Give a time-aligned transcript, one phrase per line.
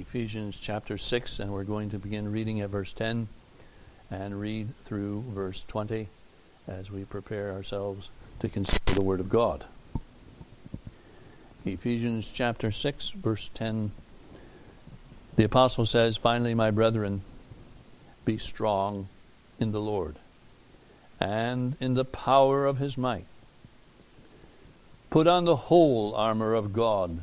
[0.00, 3.26] Ephesians chapter 6, and we're going to begin reading at verse 10
[4.12, 6.06] and read through verse 20
[6.68, 8.08] as we prepare ourselves
[8.38, 9.64] to consider the Word of God.
[11.64, 13.90] Ephesians chapter 6, verse 10.
[15.34, 17.22] The apostle says, Finally, my brethren,
[18.24, 19.08] be strong
[19.58, 20.14] in the Lord
[21.18, 23.26] and in the power of his might.
[25.10, 27.22] Put on the whole armor of God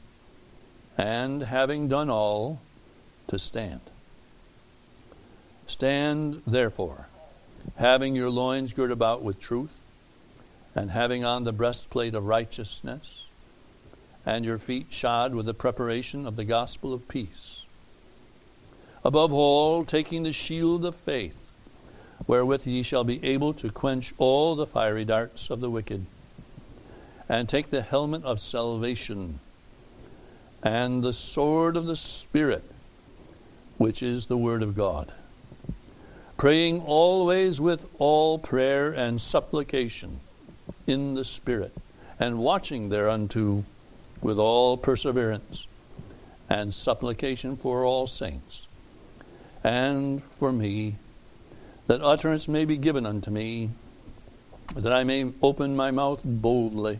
[0.97, 2.59] and having done all,
[3.27, 3.79] to stand.
[5.67, 7.07] Stand therefore,
[7.77, 9.71] having your loins girt about with truth,
[10.75, 13.27] and having on the breastplate of righteousness,
[14.25, 17.65] and your feet shod with the preparation of the gospel of peace.
[19.03, 21.37] Above all, taking the shield of faith,
[22.27, 26.05] wherewith ye shall be able to quench all the fiery darts of the wicked,
[27.29, 29.39] and take the helmet of salvation
[30.63, 32.63] and the sword of the Spirit,
[33.77, 35.11] which is the Word of God.
[36.37, 40.19] Praying always with all prayer and supplication
[40.85, 41.73] in the Spirit,
[42.19, 43.63] and watching thereunto
[44.21, 45.65] with all perseverance
[46.47, 48.67] and supplication for all saints,
[49.63, 50.95] and for me,
[51.87, 53.69] that utterance may be given unto me,
[54.75, 56.99] that I may open my mouth boldly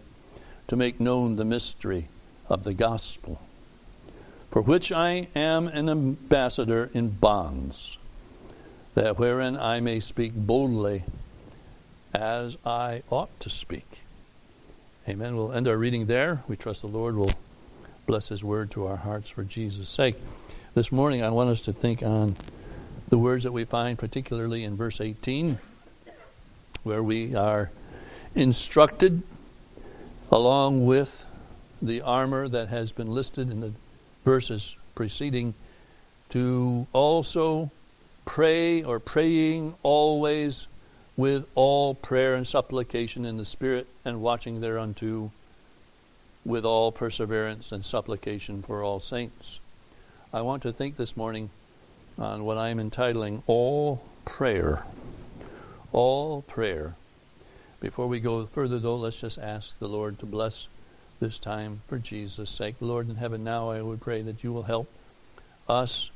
[0.67, 2.07] to make known the mystery
[2.49, 3.39] of the gospel
[4.51, 7.97] for which I am an ambassador in bonds,
[8.95, 11.03] that wherein I may speak boldly
[12.13, 13.99] as I ought to speak.
[15.07, 15.37] Amen.
[15.37, 16.43] We'll end our reading there.
[16.49, 17.31] We trust the Lord will
[18.05, 20.17] bless His word to our hearts for Jesus' sake.
[20.73, 22.35] This morning, I want us to think on
[23.07, 25.59] the words that we find particularly in verse 18,
[26.83, 27.71] where we are
[28.35, 29.23] instructed
[30.29, 31.25] along with
[31.81, 33.71] the armor that has been listed in the
[34.25, 35.53] verses preceding
[36.29, 37.71] to also
[38.25, 40.67] pray or praying always
[41.17, 45.31] with all prayer and supplication in the Spirit and watching thereunto
[46.45, 49.59] with all perseverance and supplication for all saints.
[50.33, 51.49] I want to think this morning
[52.17, 54.83] on what I am entitling All Prayer.
[55.91, 56.95] All Prayer.
[57.79, 60.67] Before we go further, though, let's just ask the Lord to bless
[61.21, 62.75] this time for Jesus' sake.
[62.81, 64.89] Lord in heaven, now I would pray that you will help
[65.69, 66.09] us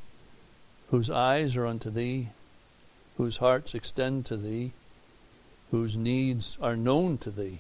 [0.90, 2.30] whose eyes are unto thee,
[3.16, 4.72] whose hearts extend to thee,
[5.70, 7.60] whose needs are known to thee.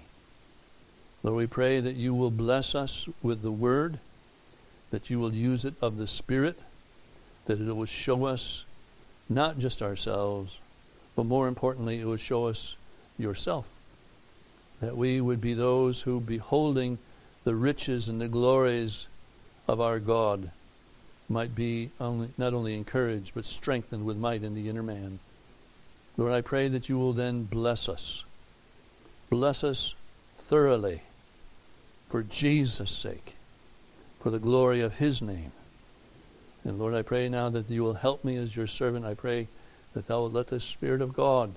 [1.21, 3.99] Lord, we pray that you will bless us with the word,
[4.89, 6.59] that you will use it of the Spirit,
[7.45, 8.65] that it will show us
[9.29, 10.57] not just ourselves,
[11.15, 12.75] but more importantly, it will show us
[13.19, 13.69] yourself.
[14.81, 16.97] That we would be those who, beholding
[17.45, 19.05] the riches and the glories
[19.67, 20.49] of our God
[21.29, 25.19] might be only, not only encouraged, but strengthened with might in the inner man.
[26.17, 28.25] Lord, I pray that you will then bless us.
[29.29, 29.93] Bless us
[30.47, 31.01] thoroughly
[32.09, 33.35] for Jesus' sake,
[34.19, 35.51] for the glory of his name.
[36.63, 39.05] And Lord, I pray now that you will help me as your servant.
[39.05, 39.47] I pray
[39.93, 41.51] that thou wilt let the Spirit of God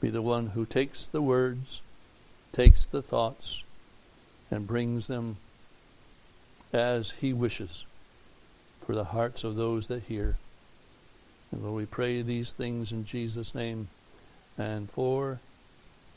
[0.00, 1.80] be the one who takes the words,
[2.52, 3.62] takes the thoughts,
[4.50, 5.36] and brings them
[6.72, 7.84] as He wishes
[8.84, 10.36] for the hearts of those that hear.
[11.52, 13.88] And Lord, we pray these things in Jesus' name
[14.58, 15.38] and for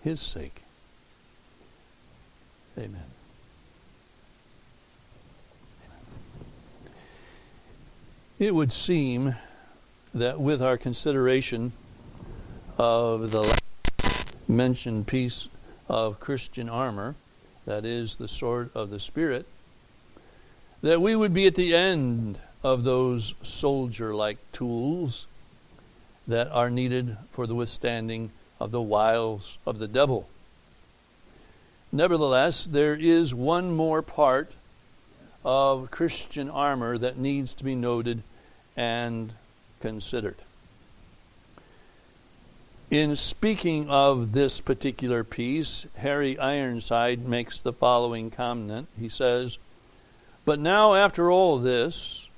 [0.03, 0.57] His sake.
[2.77, 2.89] Amen.
[5.85, 6.93] Amen.
[8.39, 9.35] It would seem
[10.13, 11.71] that with our consideration
[12.77, 13.57] of the
[14.47, 15.47] mentioned piece
[15.87, 17.15] of Christian armor,
[17.65, 19.45] that is, the sword of the Spirit,
[20.81, 25.27] that we would be at the end of those soldier like tools
[26.27, 30.27] that are needed for the withstanding of the wiles of the devil.
[31.91, 34.51] Nevertheless, there is one more part
[35.45, 38.23] of Christian armor that needs to be noted
[38.75, 39.33] and
[39.79, 40.35] considered.
[42.93, 48.87] In speaking of this particular piece, Harry Ironside makes the following comment.
[48.99, 49.57] He says,
[50.45, 52.29] But now, after all this,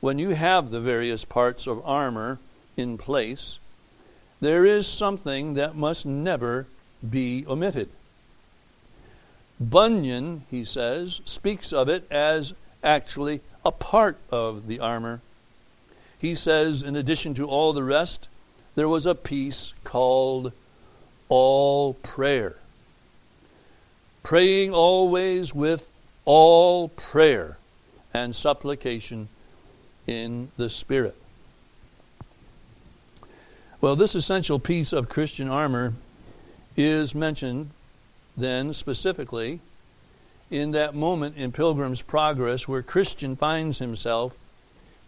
[0.00, 2.40] when you have the various parts of armor
[2.76, 3.60] in place,
[4.40, 6.66] there is something that must never
[7.08, 7.90] be omitted.
[9.60, 15.20] Bunyan, he says, speaks of it as actually a part of the armor.
[16.18, 18.28] He says, in addition to all the rest,
[18.74, 20.52] there was a piece called
[21.28, 22.56] All Prayer.
[24.22, 25.88] Praying always with
[26.24, 27.56] all prayer
[28.12, 29.28] and supplication
[30.06, 31.16] in the Spirit.
[33.80, 35.94] Well, this essential piece of Christian armor
[36.76, 37.70] is mentioned
[38.36, 39.60] then specifically
[40.50, 44.36] in that moment in Pilgrim's Progress where Christian finds himself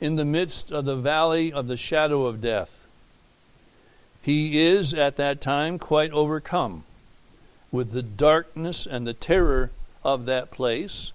[0.00, 2.81] in the midst of the valley of the shadow of death.
[4.24, 6.84] He is at that time quite overcome
[7.72, 9.72] with the darkness and the terror
[10.04, 11.10] of that place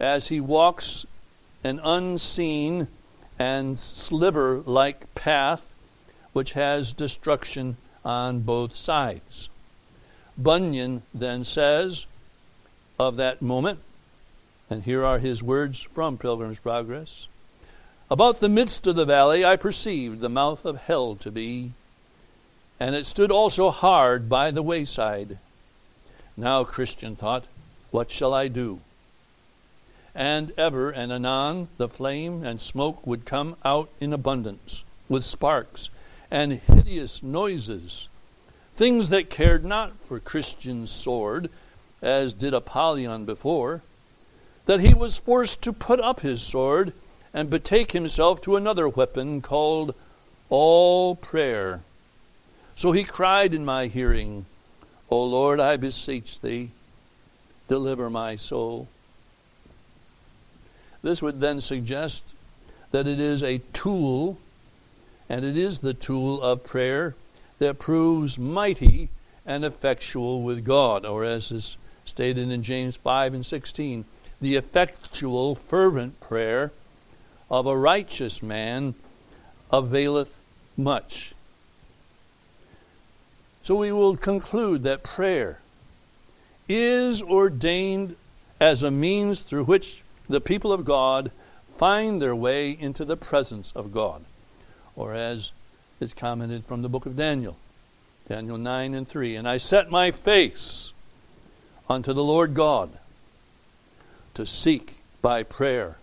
[0.00, 1.06] as he walks
[1.62, 2.88] an unseen
[3.38, 5.62] and sliver like path
[6.32, 9.48] which has destruction on both sides.
[10.36, 12.06] Bunyan then says
[12.98, 13.78] of that moment,
[14.68, 17.28] and here are his words from Pilgrim's Progress
[18.10, 21.74] About the midst of the valley I perceived the mouth of hell to be
[22.80, 25.38] and it stood also hard by the wayside.
[26.36, 27.44] Now, Christian thought,
[27.90, 28.80] what shall I do?
[30.14, 35.90] And ever and anon the flame and smoke would come out in abundance, with sparks
[36.30, 38.08] and hideous noises,
[38.76, 41.50] things that cared not for Christian's sword,
[42.00, 43.82] as did Apollyon before,
[44.66, 46.92] that he was forced to put up his sword
[47.34, 49.94] and betake himself to another weapon called
[50.48, 51.80] all prayer
[52.78, 54.46] so he cried in my hearing,
[55.10, 56.70] O Lord, I beseech thee,
[57.66, 58.86] deliver my soul.
[61.02, 62.22] This would then suggest
[62.92, 64.38] that it is a tool,
[65.28, 67.16] and it is the tool of prayer
[67.58, 69.08] that proves mighty
[69.44, 74.04] and effectual with God, or as is stated in James 5 and 16,
[74.40, 76.70] the effectual, fervent prayer
[77.50, 78.94] of a righteous man
[79.72, 80.38] availeth
[80.76, 81.34] much.
[83.68, 85.58] So we will conclude that prayer
[86.70, 88.16] is ordained
[88.58, 91.30] as a means through which the people of God
[91.76, 94.24] find their way into the presence of God,
[94.96, 95.52] or as
[96.00, 97.58] is commented from the book of Daniel,
[98.26, 99.36] Daniel 9 and 3.
[99.36, 100.94] And I set my face
[101.90, 102.88] unto the Lord God
[104.32, 105.98] to seek by prayer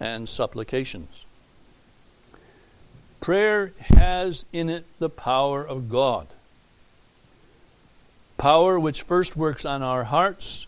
[0.00, 1.26] and supplications.
[3.20, 6.26] Prayer has in it the power of God
[8.42, 10.66] Power which first works on our hearts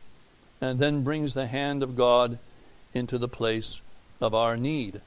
[0.61, 2.39] and then brings the hand of God
[2.95, 3.81] into the place
[4.21, 5.01] of our need.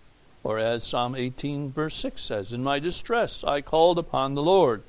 [0.43, 4.83] Or as Psalm 18, verse 6 says, In my distress I called upon the Lord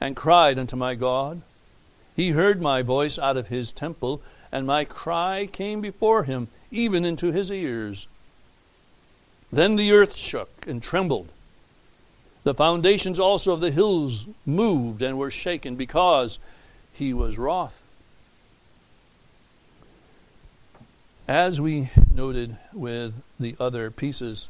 [0.00, 1.40] and cried unto my God.
[2.16, 4.20] He heard my voice out of his temple,
[4.50, 8.08] and my cry came before him, even into his ears.
[9.52, 11.28] Then the earth shook and trembled.
[12.42, 16.40] The foundations also of the hills moved and were shaken, because
[16.94, 17.82] he was wroth.
[21.26, 24.48] As we noted with the other pieces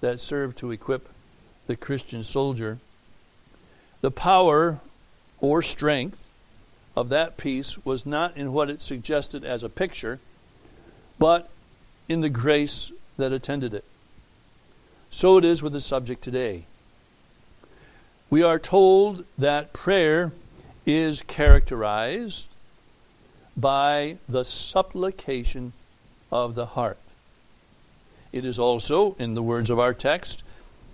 [0.00, 1.08] that serve to equip
[1.66, 2.78] the Christian soldier,
[4.00, 4.80] the power
[5.40, 6.18] or strength
[6.96, 10.18] of that piece was not in what it suggested as a picture,
[11.18, 11.50] but
[12.08, 13.84] in the grace that attended it.
[15.10, 16.64] So it is with the subject today.
[18.30, 20.32] We are told that prayer
[20.86, 22.46] is characterized
[23.56, 25.72] by the supplication
[26.30, 26.96] of the heart.
[28.32, 30.44] It is also, in the words of our text,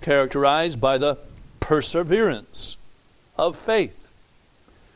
[0.00, 1.18] characterized by the
[1.60, 2.76] perseverance
[3.36, 4.08] of faith,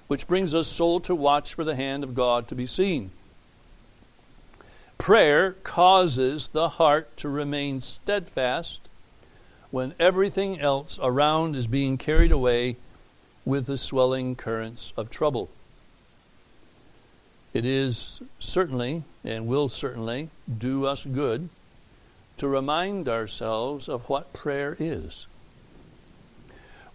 [0.07, 3.11] which brings a soul to watch for the hand of God to be seen.
[4.97, 8.81] Prayer causes the heart to remain steadfast
[9.71, 12.77] when everything else around is being carried away
[13.47, 15.49] with the swelling currents of trouble.
[17.55, 21.49] It is certainly and will certainly do us good
[22.39, 25.27] to remind ourselves of what prayer is.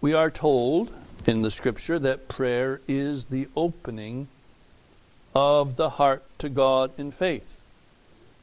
[0.00, 0.92] We are told
[1.26, 4.28] in the scripture that prayer is the opening
[5.34, 7.48] of the heart to God in faith.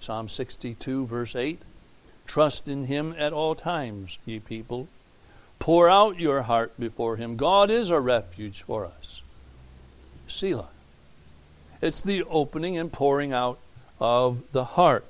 [0.02, 1.62] Psalm 62, verse 8
[2.26, 4.88] Trust in him at all times, ye people,
[5.60, 7.36] Pour out your heart before Him.
[7.36, 9.22] God is a refuge for us.
[10.28, 10.70] Selah.
[11.82, 13.60] It's the opening and pouring out
[14.00, 15.06] of the heart.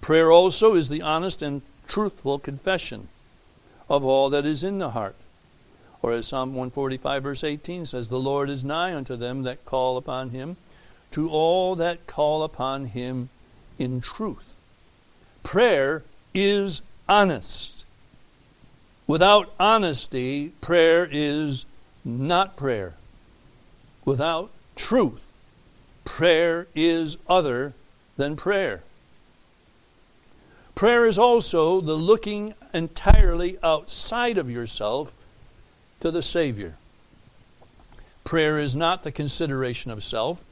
[0.00, 3.08] Prayer also is the honest and truthful confession
[3.88, 5.16] of all that is in the heart.
[6.02, 9.96] Or as Psalm 145, verse 18 says, The Lord is nigh unto them that call
[9.96, 10.56] upon him,
[11.12, 13.28] to all that call upon him
[13.78, 14.44] in truth.
[15.42, 16.02] Prayer
[16.34, 17.75] is honest.
[19.06, 21.64] Without honesty, prayer is
[22.04, 22.94] not prayer.
[24.04, 25.22] Without truth,
[26.04, 27.72] prayer is other
[28.16, 28.82] than prayer.
[30.74, 35.12] Prayer is also the looking entirely outside of yourself
[36.00, 36.74] to the Savior.
[38.24, 40.44] Prayer is not the consideration of self,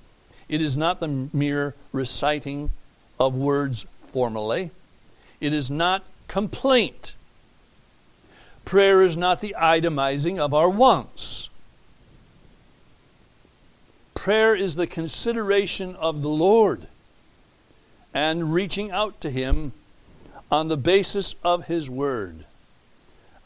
[0.49, 2.71] it is not the mere reciting
[3.19, 4.71] of words formally,
[5.41, 7.15] it is not complaint
[8.65, 11.49] Prayer is not the itemizing of our wants.
[14.15, 16.87] Prayer is the consideration of the Lord
[18.15, 19.73] and reaching out to Him
[20.51, 22.45] on the basis of His Word.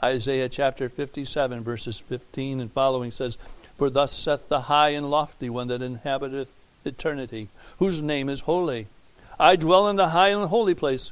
[0.02, 3.38] Isaiah chapter 57, verses 15 and following says,
[3.76, 6.52] For thus saith the high and lofty one that inhabiteth
[6.84, 7.48] eternity,
[7.80, 8.86] whose name is holy.
[9.40, 11.10] I dwell in the high and holy place,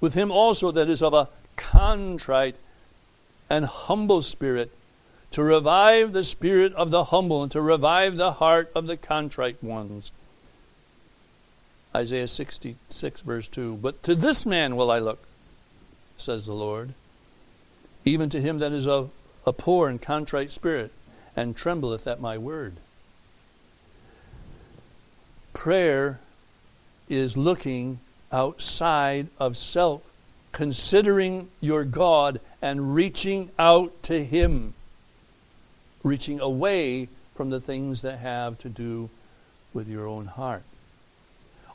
[0.00, 2.56] with him also that is of a contrite
[3.50, 4.70] and humble spirit,
[5.32, 9.62] to revive the spirit of the humble, and to revive the heart of the contrite
[9.62, 10.12] ones.
[11.94, 13.76] Isaiah 66, verse 2.
[13.82, 15.18] But to this man will I look,
[16.16, 16.94] says the Lord,
[18.04, 19.10] even to him that is of
[19.44, 20.92] a poor and contrite spirit,
[21.36, 22.74] and trembleth at my word.
[25.52, 26.20] Prayer
[27.08, 27.98] is looking
[28.32, 30.02] outside of self
[30.52, 34.74] considering your God and reaching out to Him,
[36.02, 39.08] reaching away from the things that have to do
[39.72, 40.62] with your own heart.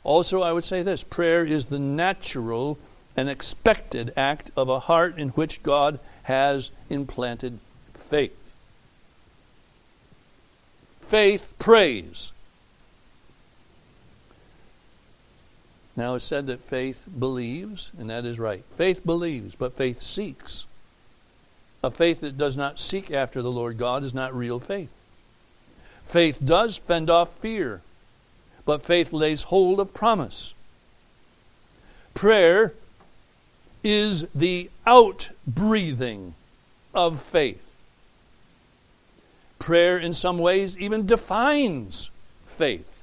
[0.04, 2.78] Also, I would say this prayer is the natural
[3.16, 7.58] and expected act of a heart in which God has implanted
[7.94, 8.36] faith.
[11.00, 12.32] Faith prays.
[15.96, 18.62] Now it's said that faith believes, and that is right.
[18.76, 20.66] Faith believes, but faith seeks.
[21.82, 24.90] A faith that does not seek after the Lord God is not real faith.
[26.04, 27.80] Faith does fend off fear,
[28.66, 30.52] but faith lays hold of promise.
[32.12, 32.74] Prayer
[33.82, 36.34] is the out-breathing
[36.94, 37.62] of faith.
[39.58, 42.10] Prayer, in some ways, even defines
[42.46, 43.02] faith.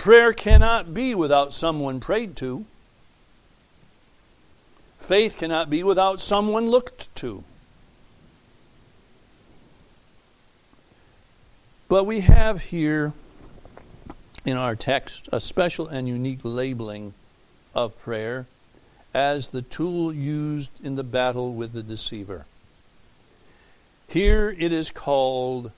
[0.00, 2.64] Prayer cannot be without someone prayed to.
[4.98, 7.44] Faith cannot be without someone looked to.
[11.86, 13.12] But we have here
[14.46, 17.12] in our text a special and unique labeling
[17.74, 18.46] of prayer
[19.12, 22.46] as the tool used in the battle with the deceiver.
[24.08, 25.72] Here it is called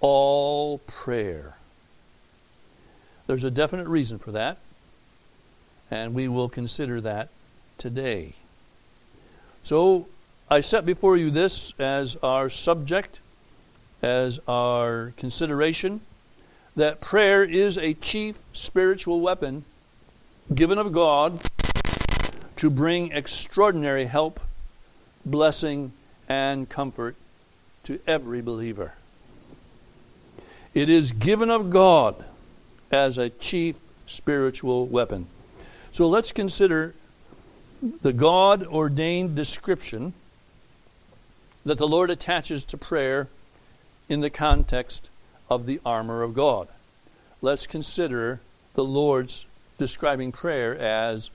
[0.00, 1.54] all prayer.
[3.28, 4.56] There's a definite reason for that,
[5.90, 7.28] and we will consider that
[7.76, 8.32] today.
[9.62, 10.06] So,
[10.50, 13.20] I set before you this as our subject,
[14.02, 16.00] as our consideration
[16.74, 19.64] that prayer is a chief spiritual weapon
[20.54, 21.38] given of God
[22.56, 24.40] to bring extraordinary help,
[25.26, 25.92] blessing,
[26.30, 27.14] and comfort
[27.84, 28.94] to every believer.
[30.72, 32.24] It is given of God
[32.90, 33.76] as a chief
[34.06, 35.26] spiritual weapon.
[35.92, 36.94] So let's consider
[38.02, 40.12] the God ordained description
[41.64, 43.28] that the Lord attaches to prayer
[44.08, 45.08] in the context
[45.50, 46.68] of the armor of God.
[47.42, 48.40] Let's consider
[48.74, 49.44] the Lord's
[49.76, 51.30] describing prayer as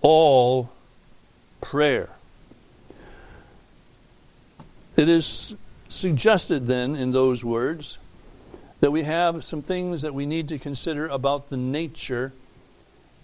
[0.00, 0.70] all
[1.60, 2.08] prayer.
[4.96, 5.54] It is
[5.88, 7.98] suggested then in those words
[8.84, 12.34] that we have some things that we need to consider about the nature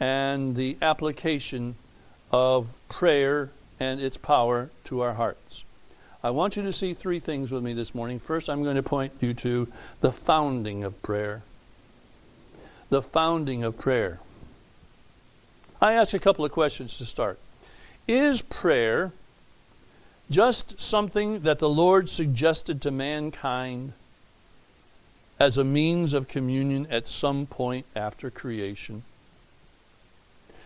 [0.01, 1.75] and the application
[2.33, 5.65] of prayer and its power to our hearts.
[6.25, 8.19] I want you to see three things with me this morning.
[8.19, 9.69] First, I'm going to point you to
[10.01, 11.43] the founding of prayer.
[12.89, 14.19] The founding of prayer.
[15.79, 17.39] I ask a couple of questions to start.
[18.09, 19.13] Is prayer
[20.31, 23.93] just something that the Lord suggested to mankind?
[25.41, 29.03] as a means of communion at some point after creation.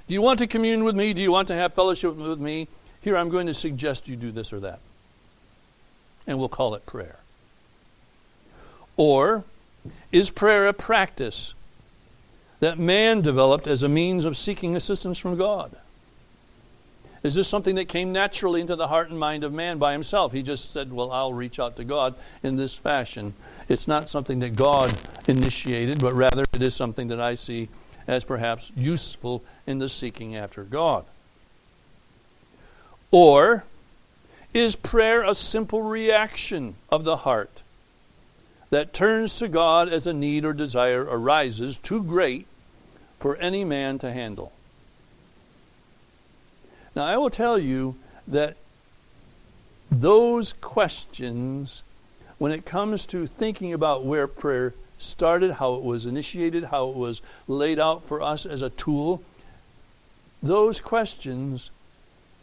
[0.08, 1.14] Do you want to commune with me?
[1.14, 2.66] Do you want to have fellowship with me?
[3.00, 4.80] Here, I'm going to suggest you do this or that.
[6.26, 7.16] And we'll call it prayer.
[8.96, 9.44] Or,
[10.10, 11.54] is prayer a practice
[12.60, 15.76] that man developed as a means of seeking assistance from God?
[17.24, 20.32] Is this something that came naturally into the heart and mind of man by himself?
[20.32, 23.32] He just said, Well, I'll reach out to God in this fashion.
[23.66, 24.92] It's not something that God
[25.26, 27.70] initiated, but rather it is something that I see
[28.06, 31.06] as perhaps useful in the seeking after God.
[33.10, 33.64] Or
[34.52, 37.62] is prayer a simple reaction of the heart
[38.68, 42.46] that turns to God as a need or desire arises too great
[43.18, 44.52] for any man to handle?
[46.94, 47.96] Now, I will tell you
[48.28, 48.56] that
[49.90, 51.82] those questions,
[52.38, 56.94] when it comes to thinking about where prayer started, how it was initiated, how it
[56.96, 59.22] was laid out for us as a tool,
[60.42, 61.70] those questions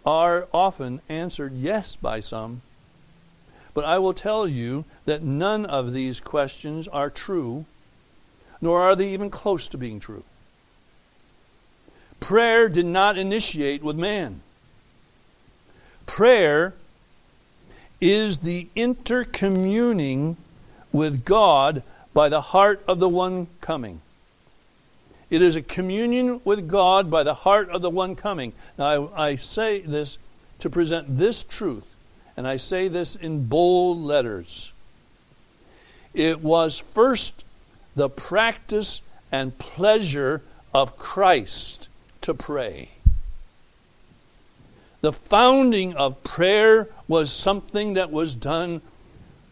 [0.05, 2.61] are often answered yes by some.
[3.73, 7.65] But I will tell you that none of these questions are true,
[8.59, 10.23] nor are they even close to being true.
[12.21, 14.41] Prayer did not initiate with man.
[16.05, 16.75] Prayer
[17.99, 20.37] is the intercommuning
[20.93, 21.81] with God
[22.13, 24.01] by the heart of the one coming.
[25.31, 28.53] It is a communion with God by the heart of the one coming.
[28.77, 30.17] Now, I, I say this
[30.59, 31.85] to present this truth,
[32.37, 34.71] and I say this in bold letters.
[36.13, 37.43] It was first
[37.95, 39.01] the practice
[39.31, 41.87] and pleasure of Christ
[42.21, 42.89] to pray.
[45.01, 48.81] The founding of prayer was something that was done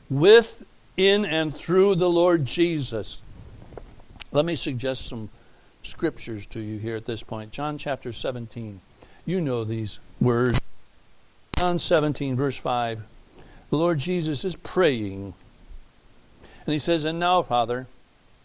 [0.10, 3.22] with, in, and through the Lord Jesus.
[4.32, 5.30] Let me suggest some
[5.82, 7.52] scriptures to you here at this point.
[7.52, 8.80] John chapter 17.
[9.26, 10.60] You know these words.
[11.58, 13.04] John 17, verse 5.
[13.72, 15.34] The Lord Jesus is praying.
[16.66, 17.88] And he says, And now, Father,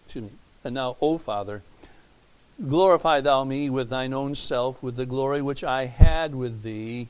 [0.06, 0.30] excuse me,
[0.64, 1.62] and now, O Father,
[2.66, 7.08] Glorify thou me with thine own self, with the glory which I had with thee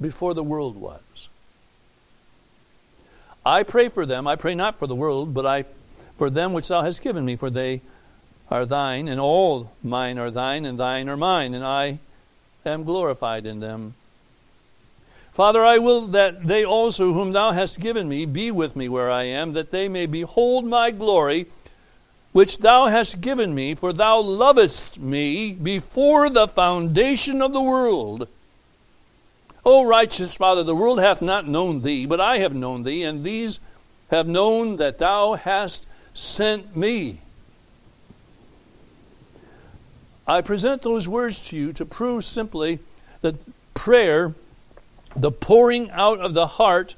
[0.00, 1.28] before the world was.
[3.44, 4.26] I pray for them.
[4.26, 5.64] I pray not for the world, but I
[6.16, 7.80] for them which thou hast given me, for they
[8.50, 11.98] are thine, and all mine are thine, and thine are mine, and I
[12.66, 13.94] am glorified in them.
[15.32, 19.10] Father, I will that they also, whom thou hast given me, be with me where
[19.10, 21.46] I am, that they may behold my glory
[22.32, 28.28] which thou hast given me, for thou lovest me before the foundation of the world.
[29.64, 33.24] O righteous Father, the world hath not known thee, but I have known thee, and
[33.24, 33.60] these
[34.10, 37.20] have known that thou hast sent me.
[40.26, 42.80] I present those words to you to prove simply
[43.22, 43.34] that
[43.72, 44.34] prayer,
[45.16, 46.94] the pouring out of the heart,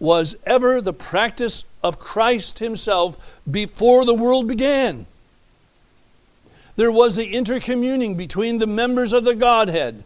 [0.00, 5.06] was ever the practice of Christ Himself before the world began.
[6.76, 10.04] There was the intercommuning between the members of the Godhead,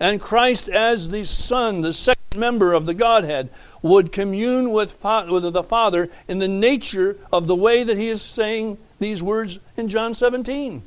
[0.00, 3.50] and Christ, as the Son, the second member of the Godhead,
[3.82, 4.96] would commune with,
[5.30, 9.58] with the Father in the nature of the way that He is saying these words
[9.76, 10.82] in John 17.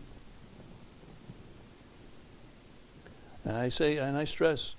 [3.45, 4.75] And I say, and I stress,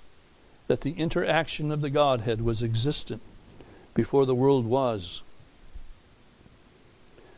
[0.67, 3.23] that the interaction of the Godhead was existent
[3.95, 5.23] before the world was.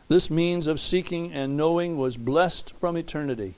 [0.09, 3.53] This means of seeking and knowing was blessed from eternity.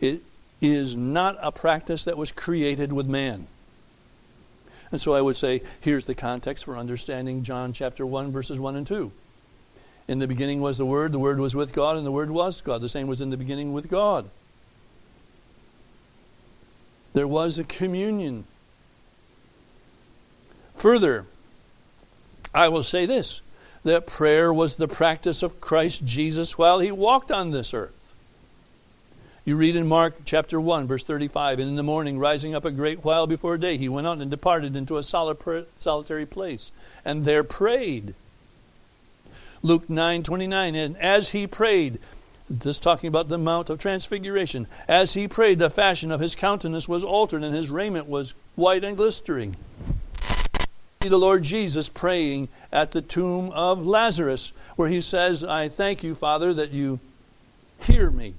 [0.00, 0.22] It
[0.60, 3.48] is not a practice that was created with man.
[4.92, 8.76] And so I would say here's the context for understanding John chapter 1, verses 1
[8.76, 9.10] and 2.
[10.06, 12.60] In the beginning was the Word, the Word was with God, and the Word was
[12.60, 12.80] God.
[12.80, 14.26] The same was in the beginning with God.
[17.14, 18.44] There was a communion.
[20.76, 21.26] Further,
[22.54, 23.42] I will say this
[23.84, 27.90] that prayer was the practice of Christ Jesus while he walked on this earth.
[29.44, 32.70] You read in Mark chapter 1, verse 35 And in the morning, rising up a
[32.70, 36.70] great while before day, he went out and departed into a solitary place,
[37.04, 38.14] and there prayed.
[39.64, 41.98] Luke 9 29, and as he prayed,
[42.58, 46.88] just talking about the Mount of Transfiguration, as he prayed, the fashion of his countenance
[46.88, 49.56] was altered, and his raiment was white and glistering
[51.02, 56.04] see the Lord Jesus praying at the tomb of Lazarus, where he says, I thank
[56.04, 57.00] you, Father, that you
[57.80, 58.34] hear me.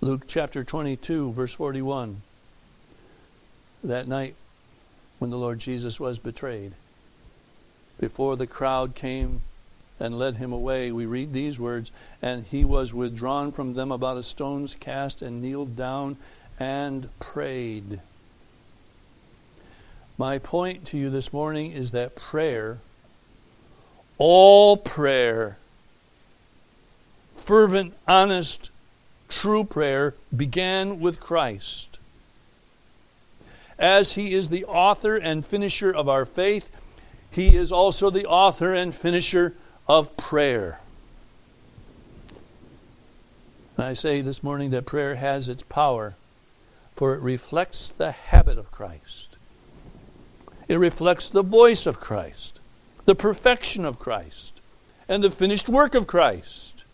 [0.00, 2.22] Luke chapter 22, verse 41.
[3.84, 4.34] That night
[5.18, 6.72] when the Lord Jesus was betrayed,
[8.00, 9.42] before the crowd came
[10.00, 11.90] and led him away, we read these words
[12.22, 16.16] And he was withdrawn from them about a stone's cast and kneeled down
[16.58, 18.00] and prayed.
[20.18, 22.78] My point to you this morning is that prayer,
[24.16, 25.58] all prayer,
[27.36, 28.70] fervent, honest,
[29.28, 31.98] true prayer began with Christ.
[33.78, 36.70] As He is the author and finisher of our faith,
[37.30, 39.54] He is also the author and finisher
[39.86, 40.80] of prayer.
[43.76, 46.14] And I say this morning that prayer has its power,
[46.94, 49.35] for it reflects the habit of Christ.
[50.68, 52.58] It reflects the voice of Christ,
[53.04, 54.54] the perfection of Christ,
[55.08, 56.84] and the finished work of Christ.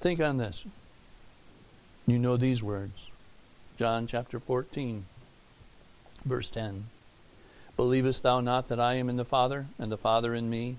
[0.00, 0.64] Think on this.
[2.06, 3.10] You know these words
[3.78, 5.04] John chapter 14,
[6.24, 6.86] verse 10.
[7.76, 10.76] Believest thou not that I am in the Father, and the Father in me?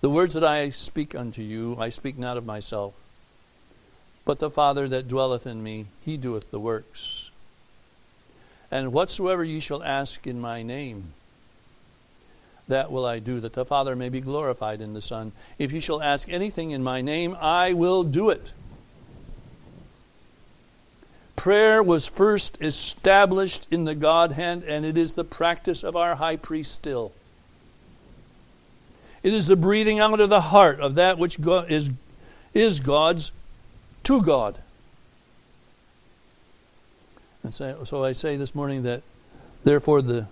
[0.00, 2.94] The words that I speak unto you, I speak not of myself,
[4.24, 7.25] but the Father that dwelleth in me, he doeth the works.
[8.70, 11.12] And whatsoever ye shall ask in my name,
[12.68, 15.32] that will I do, that the Father may be glorified in the Son.
[15.58, 18.50] If ye shall ask anything in my name, I will do it.
[21.36, 26.36] Prayer was first established in the Godhead, and it is the practice of our high
[26.36, 27.12] priest still.
[29.22, 31.90] It is the breathing out of the heart of that which is,
[32.52, 33.30] is God's
[34.04, 34.56] to God.
[37.46, 39.04] And so, so I say this morning that,
[39.62, 40.26] therefore, the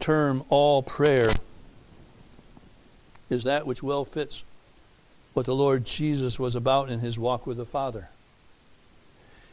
[0.00, 1.30] term all prayer
[3.30, 4.44] is that which well fits
[5.32, 8.10] what the Lord Jesus was about in his walk with the Father.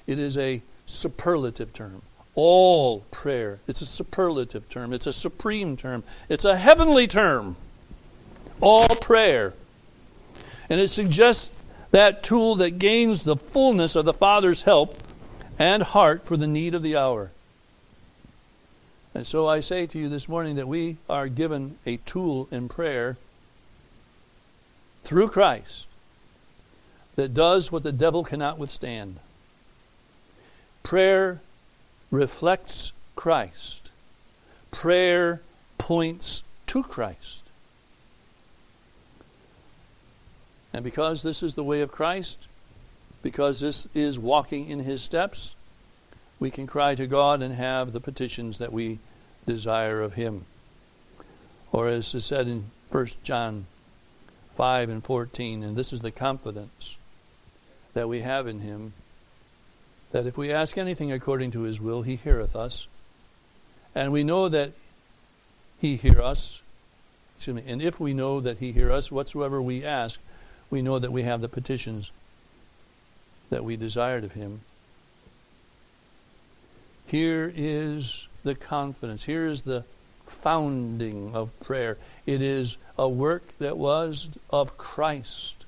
[0.07, 2.01] It is a superlative term.
[2.35, 3.59] All prayer.
[3.65, 4.91] It's a superlative term.
[4.91, 6.03] It's a supreme term.
[6.27, 7.55] It's a heavenly term.
[8.59, 9.53] All prayer.
[10.69, 11.49] And it suggests
[11.91, 14.97] that tool that gains the fullness of the Father's help
[15.59, 17.31] and heart for the need of the hour.
[19.15, 22.67] And so I say to you this morning that we are given a tool in
[22.67, 23.17] prayer
[25.03, 25.87] through Christ
[27.15, 29.17] that does what the devil cannot withstand.
[30.81, 31.41] Prayer
[32.09, 33.91] reflects Christ,
[34.71, 35.41] prayer
[35.77, 37.43] points to Christ.
[40.73, 42.47] And because this is the way of Christ,
[43.23, 45.55] because this is walking in His steps,
[46.39, 48.99] we can cry to God and have the petitions that we
[49.47, 50.45] desire of Him.
[51.71, 53.65] Or as is said in 1 John
[54.57, 56.97] 5 and 14, and this is the confidence
[57.95, 58.91] that we have in Him,
[60.11, 62.87] that if we ask anything according to His will, He heareth us.
[63.95, 64.73] And we know that
[65.79, 66.61] He hear us.
[67.37, 67.63] Excuse me.
[67.71, 70.19] And if we know that He hear us, whatsoever we ask,
[70.69, 72.11] we know that we have the petitions
[73.53, 74.61] that we desired of him.
[77.05, 79.23] Here is the confidence.
[79.25, 79.83] Here is the
[80.25, 81.99] founding of prayer.
[82.25, 85.65] It is a work that was of Christ.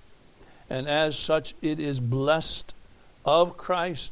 [0.67, 2.73] And as such, it is blessed
[3.23, 4.11] of Christ.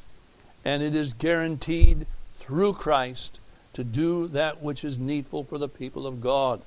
[0.63, 2.05] And it is guaranteed
[2.37, 3.39] through Christ
[3.73, 6.61] to do that which is needful for the people of God.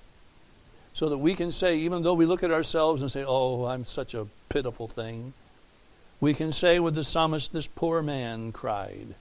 [0.92, 3.86] So that we can say, even though we look at ourselves and say, oh, I'm
[3.86, 5.32] such a pitiful thing
[6.20, 9.14] we can say with the psalmist, This poor man cried.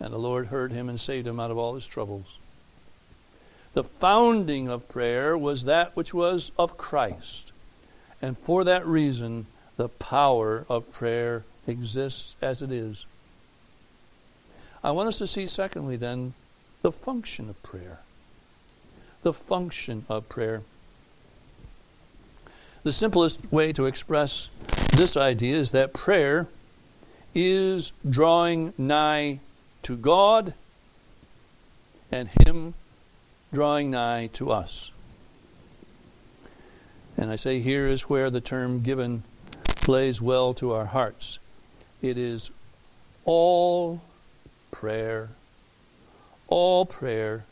[0.00, 2.38] And the Lord heard him and saved him out of all his troubles.
[3.74, 7.52] The founding of prayer was that which was of Christ.
[8.20, 13.06] And for that reason, the power of prayer exists as it is.
[14.84, 16.34] I want us to see, secondly, then,
[16.82, 18.00] the function of prayer.
[19.22, 20.62] The function of prayer.
[22.84, 24.50] The simplest way to express
[24.94, 26.48] this idea is that prayer
[27.32, 29.38] is drawing nigh
[29.84, 30.52] to God
[32.10, 32.74] and Him
[33.52, 34.90] drawing nigh to us.
[37.16, 39.22] And I say here is where the term given
[39.64, 41.38] plays well to our hearts.
[42.02, 42.50] It is
[43.24, 44.02] all
[44.72, 45.28] prayer,
[46.48, 47.44] all prayer.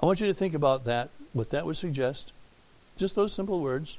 [0.00, 2.32] I want you to think about that, what that would suggest.
[2.96, 3.98] Just those simple words.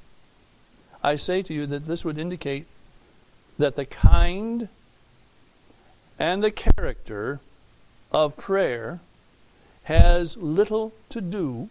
[1.03, 2.65] I say to you that this would indicate
[3.57, 4.67] that the kind
[6.17, 7.39] and the character
[8.11, 8.99] of prayer
[9.83, 11.69] has little to do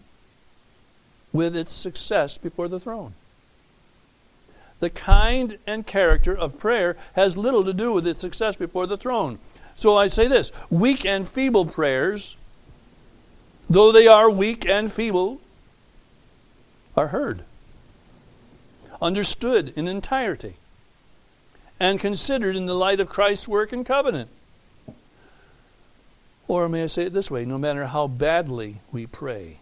[1.32, 3.14] with its success before the throne.
[4.80, 8.96] The kind and character of prayer has little to do with its success before the
[8.96, 9.38] throne.
[9.76, 12.36] So I say this weak and feeble prayers,
[13.68, 15.40] though they are weak and feeble,
[16.96, 17.42] are heard,
[19.02, 20.54] understood in entirety,
[21.80, 24.30] and considered in the light of Christ's work and covenant.
[26.46, 29.58] Or may I say it this way no matter how badly we pray,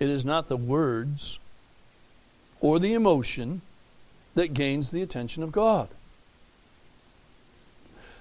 [0.00, 1.38] it is not the words
[2.60, 3.60] or the emotion
[4.34, 5.88] that gains the attention of God.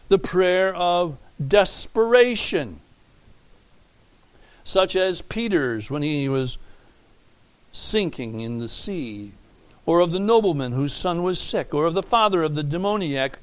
[0.10, 2.82] The prayer of desperation,
[4.64, 6.60] such as Peter's when he was
[7.74, 9.32] sinking in the sea,
[9.86, 13.40] or of the nobleman whose son was sick, or of the father of the demoniac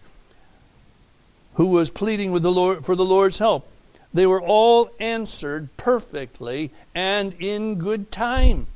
[1.54, 3.68] who was pleading with the Lord for the Lord's help.
[4.14, 8.66] They were all answered perfectly and in good time.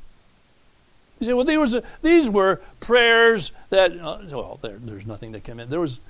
[1.21, 5.33] You say, well, there was a, these were prayers that, uh, well, there, there's nothing
[5.33, 5.71] that came in.
[5.71, 6.01] There was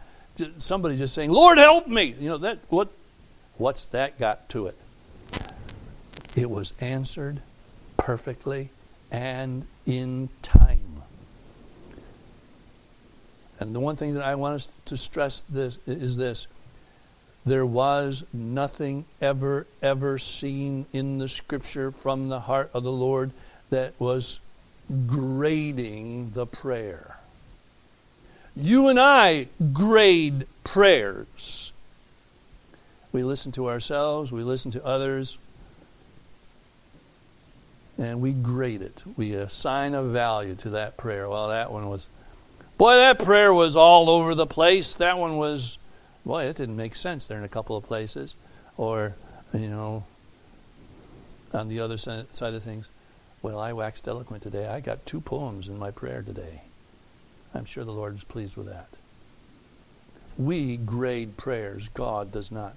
[0.58, 2.14] somebody just saying, Lord, help me.
[2.18, 2.88] You know, that, what,
[3.58, 4.76] what's that got to it?
[6.34, 7.40] It was answered
[7.96, 8.70] perfectly
[9.14, 11.00] and in time.
[13.60, 16.48] And the one thing that I want us to stress this is this
[17.46, 23.30] there was nothing ever, ever seen in the scripture from the heart of the Lord
[23.70, 24.40] that was
[25.06, 27.16] grading the prayer.
[28.56, 31.72] You and I grade prayers.
[33.12, 35.36] We listen to ourselves, we listen to others,
[37.98, 39.02] and we grade it.
[39.16, 41.28] We assign a value to that prayer.
[41.28, 42.06] Well, that one was,
[42.76, 44.94] boy, that prayer was all over the place.
[44.94, 45.78] That one was,
[46.26, 48.34] boy, it didn't make sense there in a couple of places.
[48.76, 49.14] Or,
[49.52, 50.04] you know,
[51.52, 52.88] on the other side of things,
[53.42, 54.66] well, I waxed eloquent today.
[54.66, 56.62] I got two poems in my prayer today.
[57.54, 58.88] I'm sure the Lord is pleased with that.
[60.36, 62.74] We grade prayers, God does not.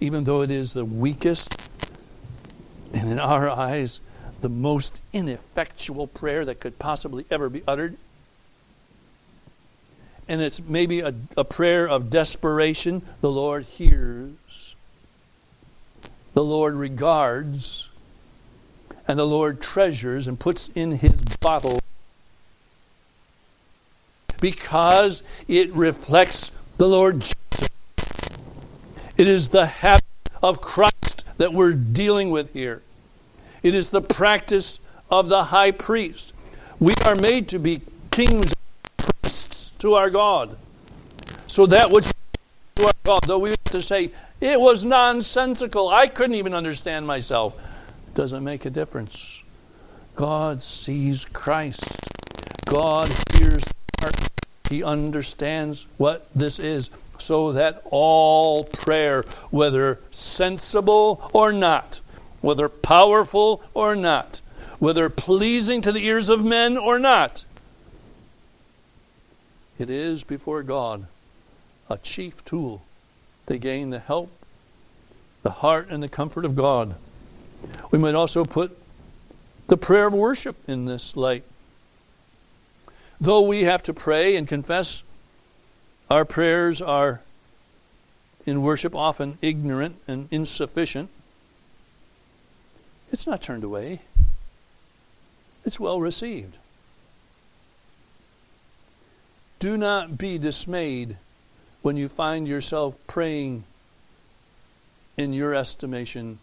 [0.00, 1.56] Even though it is the weakest
[2.96, 4.00] and in our eyes,
[4.40, 7.94] the most ineffectual prayer that could possibly ever be uttered.
[10.28, 13.02] And it's maybe a, a prayer of desperation.
[13.20, 14.74] The Lord hears,
[16.32, 17.90] the Lord regards,
[19.06, 21.78] and the Lord treasures and puts in his bottle
[24.40, 27.68] because it reflects the Lord Jesus.
[29.18, 30.02] It is the habit
[30.42, 32.80] of Christ that we're dealing with here.
[33.66, 34.78] It is the practice
[35.10, 36.32] of the high priest.
[36.78, 37.80] We are made to be
[38.12, 38.54] kings
[38.96, 40.56] priests to our God.
[41.48, 42.04] So that which
[42.76, 45.88] to our God, though we have to say, it was nonsensical.
[45.88, 47.58] I couldn't even understand myself.
[48.14, 49.42] Doesn't make a difference.
[50.14, 51.82] God sees Christ.
[52.66, 53.64] God hears
[53.98, 54.14] heart.
[54.70, 61.98] He understands what this is, so that all prayer, whether sensible or not,
[62.40, 64.40] whether powerful or not,
[64.78, 67.44] whether pleasing to the ears of men or not.
[69.78, 71.06] It is before God
[71.88, 72.82] a chief tool
[73.46, 74.30] to gain the help,
[75.42, 76.96] the heart, and the comfort of God.
[77.90, 78.76] We might also put
[79.68, 81.44] the prayer of worship in this light.
[83.20, 85.02] Though we have to pray and confess,
[86.10, 87.20] our prayers are
[88.44, 91.10] in worship often ignorant and insufficient
[93.16, 93.98] it's not turned away,
[95.64, 96.52] it's well received.
[99.58, 101.16] Do not be dismayed
[101.80, 103.64] when you find yourself praying,
[105.16, 106.40] in your estimation,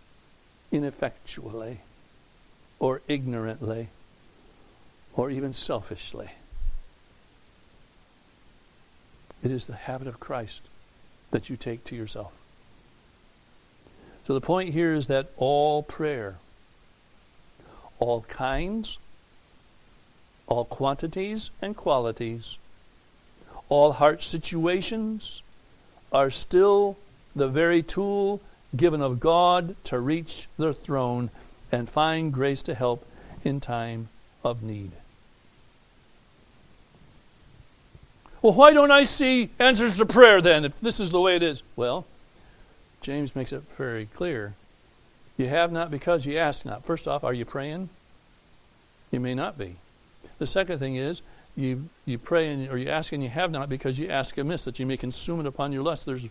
[0.72, 1.82] ineffectually
[2.80, 3.90] or ignorantly
[5.14, 6.32] or even selfishly.
[9.44, 10.62] It is the habit of Christ
[11.30, 12.34] that you take to yourself.
[14.26, 16.38] So the point here is that all prayer
[18.10, 18.98] all kinds,
[20.48, 22.58] all quantities and qualities,
[23.70, 25.42] all heart situations
[26.12, 26.98] are still
[27.36, 28.42] the very tool
[28.76, 31.30] given of God to reach the throne
[31.72, 33.06] and find grace to help
[33.46, 34.10] in time
[34.44, 34.92] of need.
[38.42, 41.44] Well, why don't I see answers to prayer then, if this is the way it
[41.44, 41.64] is?
[41.78, 42.06] Well,
[43.02, 44.54] James makes it very clear
[45.38, 46.86] you have not because you ask not.
[46.86, 47.90] First off, are you praying?
[49.12, 49.76] You may not be.
[50.38, 51.22] The second thing is,
[51.56, 54.64] you, you pray and, or you ask and you have not because you ask amiss,
[54.66, 56.06] that you may consume it upon your lust.
[56.06, 56.26] There's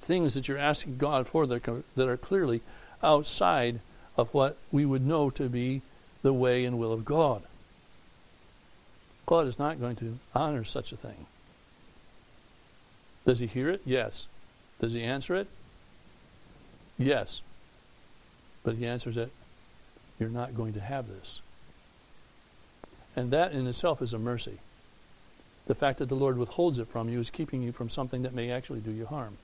[0.00, 2.62] things that you're asking God for that, that are clearly
[3.02, 3.80] outside
[4.16, 5.82] of what we would know to be
[6.22, 7.42] the way and will of God.
[9.26, 11.26] God is not going to honor such a thing.
[13.26, 13.82] Does he hear it?
[13.84, 14.26] Yes.
[14.80, 15.48] Does he answer it?
[16.96, 17.42] Yes.
[18.68, 19.30] But he answers it,
[20.20, 21.40] You're not going to have this.
[23.16, 24.58] And that in itself is a mercy.
[25.68, 28.34] The fact that the Lord withholds it from you is keeping you from something that
[28.34, 29.38] may actually do you harm.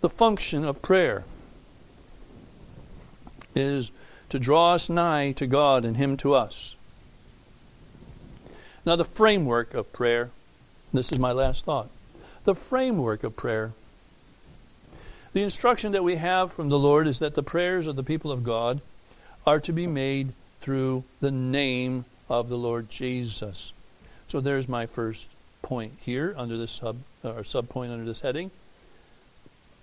[0.00, 1.24] The function of prayer
[3.52, 3.90] is
[4.28, 6.76] to draw us nigh to God and Him to us.
[8.86, 10.30] Now, the framework of prayer,
[10.92, 11.88] this is my last thought.
[12.44, 13.72] The framework of prayer
[15.34, 18.30] the instruction that we have from the Lord is that the prayers of the people
[18.30, 18.80] of God
[19.44, 23.72] are to be made through the name of the Lord Jesus.
[24.28, 25.28] So there's my first
[25.60, 28.52] point here under this sub or subpoint under this heading.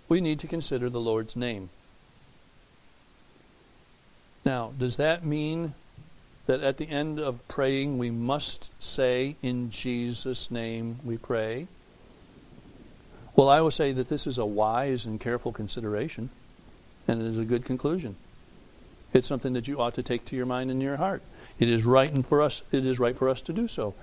[0.08, 1.70] We need to consider the Lord's name.
[4.46, 5.74] Now, does that mean
[6.46, 11.68] that at the end of praying we must say in Jesus name we pray?
[13.36, 16.30] Well, I will say that this is a wise and careful consideration,
[17.08, 18.15] and it is a good conclusion.
[19.13, 21.22] It's something that you ought to take to your mind and your heart.
[21.60, 22.63] It is right and for us.
[22.72, 23.94] It is right for us to do so.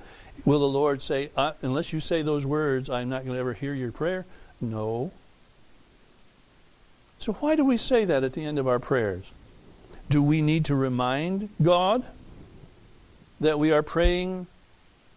[0.45, 3.55] Will the Lord say, uh, "Unless you say those words, I'm not going to ever
[3.55, 4.25] hear your prayer"?
[4.61, 5.11] No.
[7.21, 9.27] So why do we say that at the end of our prayers?
[10.09, 12.05] Do we need to remind God
[13.41, 14.47] that we are praying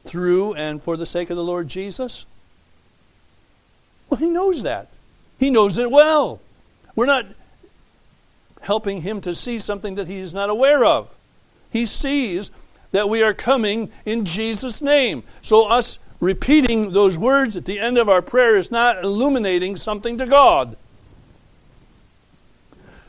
[0.06, 2.26] through and for the sake of the Lord Jesus?
[4.12, 4.90] Well, he knows that.
[5.40, 6.42] He knows it well.
[6.96, 7.26] We're not
[8.60, 11.16] helping him to see something that he is not aware of.
[11.72, 12.52] He sees
[12.92, 15.24] that we are coming in Jesus' name.
[15.42, 20.18] So, us repeating those words at the end of our prayer is not illuminating something
[20.18, 20.76] to God.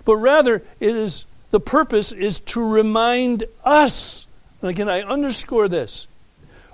[0.04, 4.28] But rather, it is the purpose is to remind us.
[4.62, 6.06] And again, I underscore this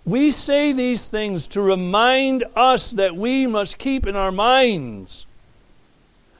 [0.08, 5.26] we say these things to remind us that we must keep in our minds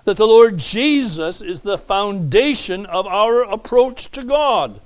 [0.07, 4.81] that the Lord Jesus is the foundation of our approach to God.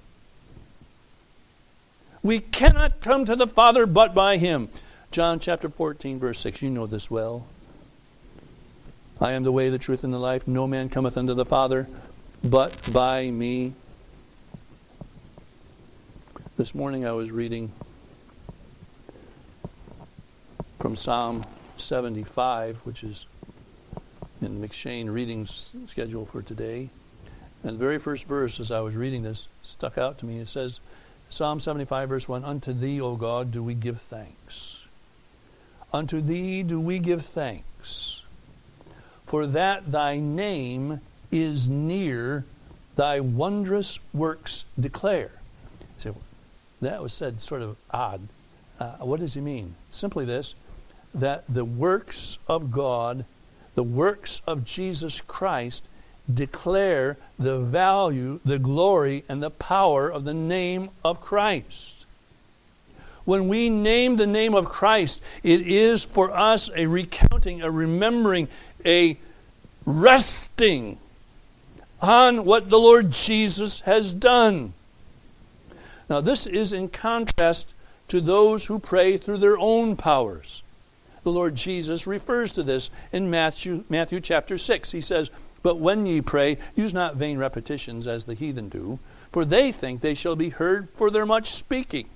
[2.24, 4.68] We cannot come to the Father but by Him.
[5.12, 6.60] John chapter 14, verse 6.
[6.62, 7.46] You know this well.
[9.20, 10.48] I am the way, the truth, and the life.
[10.48, 11.86] No man cometh unto the Father
[12.42, 13.74] but by me.
[16.56, 17.70] This morning I was reading
[20.82, 21.44] from Psalm
[21.78, 23.24] 75, which is
[24.40, 26.88] in the M'Cheyne reading schedule for today.
[27.62, 30.40] And the very first verse, as I was reading this, stuck out to me.
[30.40, 30.80] It says,
[31.30, 34.84] Psalm 75, verse 1 Unto thee, O God, do we give thanks.
[35.92, 38.22] Unto thee do we give thanks,
[39.24, 42.44] for that thy name is near,
[42.96, 45.30] thy wondrous works declare.
[46.00, 46.16] So
[46.80, 48.22] that was said sort of odd.
[48.80, 49.76] Uh, what does he mean?
[49.92, 50.56] Simply this
[51.14, 53.24] that the works of God,
[53.74, 55.84] the works of Jesus Christ,
[56.32, 62.06] declare the value, the glory, and the power of the name of Christ.
[63.24, 68.48] When we name the name of Christ, it is for us a recounting, a remembering,
[68.84, 69.16] a
[69.84, 70.98] resting
[72.00, 74.72] on what the Lord Jesus has done.
[76.08, 77.74] Now, this is in contrast
[78.08, 80.62] to those who pray through their own powers
[81.24, 84.92] the Lord Jesus refers to this in Matthew, Matthew chapter 6.
[84.92, 85.30] He says,
[85.62, 88.98] But when ye pray, use not vain repetitions as the heathen do,
[89.30, 92.06] for they think they shall be heard for their much speaking.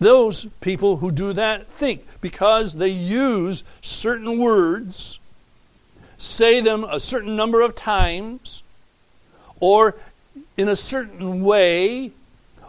[0.00, 5.20] Those people who do that think because they use certain words,
[6.18, 8.62] say them a certain number of times,
[9.60, 9.94] or
[10.56, 12.10] in a certain way,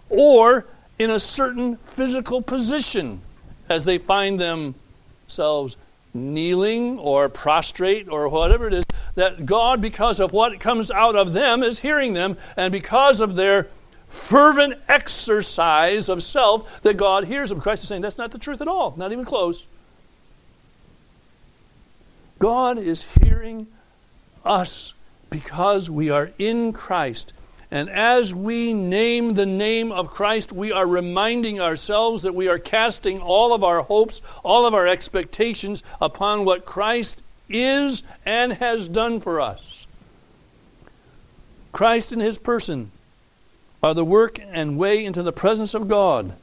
[0.10, 0.68] or
[1.00, 3.22] in a certain physical position
[3.70, 5.78] as they find themselves
[6.14, 8.84] kneeling or prostrate or whatever it is,
[9.16, 13.36] that God, because of what comes out of them, is hearing them, and because of
[13.36, 13.68] their
[14.10, 17.60] fervent exercise of self, that God hears them.
[17.60, 19.66] Christ is saying that's not the truth at all, not even close.
[22.38, 23.68] God is hearing
[24.46, 24.94] us
[25.30, 27.34] because we are in Christ
[27.74, 32.60] and as we name the name of Christ, we are reminding ourselves that we are
[32.60, 37.20] casting all of our hopes, all of our expectations upon what Christ
[37.50, 39.88] is and has done for us.
[41.72, 42.92] Christ and his person
[43.82, 46.36] are the work and way into the presence of God.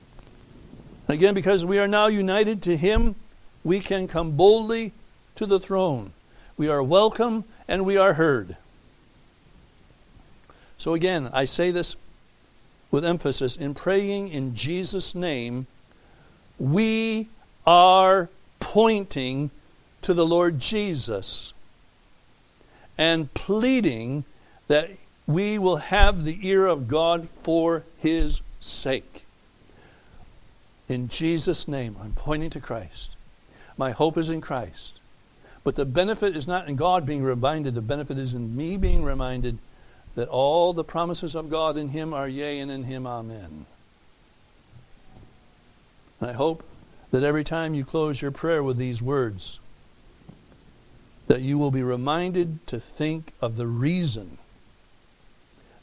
[1.06, 3.14] Again, because we are now united to him,
[3.62, 4.90] we can come boldly
[5.36, 6.10] to the throne.
[6.56, 8.56] We are welcome and we are heard.
[10.80, 11.94] So again, I say this
[12.90, 15.66] with emphasis in praying in Jesus' name,
[16.58, 17.28] we
[17.66, 19.50] are pointing
[20.00, 21.52] to the Lord Jesus
[22.96, 24.24] and pleading
[24.68, 24.90] that
[25.26, 29.26] we will have the ear of God for his sake.
[30.88, 33.10] In Jesus' name, I'm pointing to Christ.
[33.76, 34.94] My hope is in Christ.
[35.62, 39.02] But the benefit is not in God being reminded, the benefit is in me being
[39.04, 39.58] reminded
[40.14, 43.66] that all the promises of God in him are yea and in him amen.
[46.20, 46.64] And I hope
[47.12, 49.58] that every time you close your prayer with these words,
[51.26, 54.36] that you will be reminded to think of the reason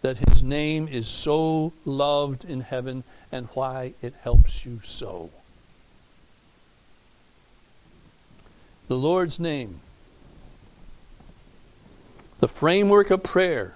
[0.02, 5.30] that his name is so loved in heaven and why it helps you so.
[8.88, 9.80] The Lord's name,
[12.40, 13.74] the framework of prayer,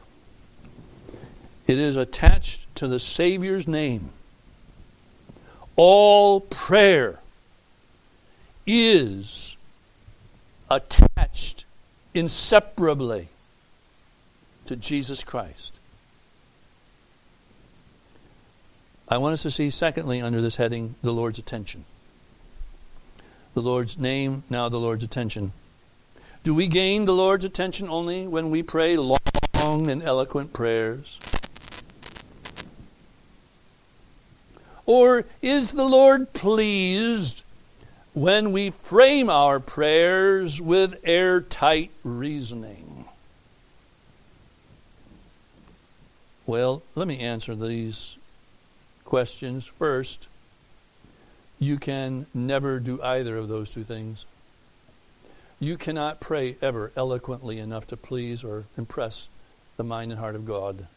[1.72, 4.09] it is attached to the Savior's name.
[5.78, 7.19] All prayer
[8.67, 9.55] is
[10.69, 11.63] attached
[12.13, 13.30] inseparably
[14.65, 15.72] to Jesus Christ.
[19.07, 21.86] I want us to see, secondly, under this heading, the Lord's attention.
[23.53, 25.53] The Lord's name, now the Lord's attention.
[26.43, 29.22] Do we gain the Lord's attention only when we pray long
[29.89, 31.17] and eloquent prayers?
[34.86, 37.43] Or is the Lord pleased
[38.13, 43.05] when we frame our prayers with airtight reasoning?
[46.45, 48.17] Well, let me answer these
[49.05, 50.27] questions first.
[51.59, 54.25] You can never do either of those two things.
[55.59, 59.27] You cannot pray ever eloquently enough to please or impress
[59.77, 60.88] the mind and heart of God